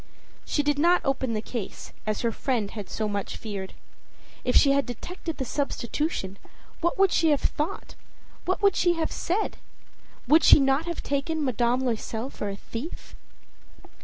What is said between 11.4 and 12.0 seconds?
Madame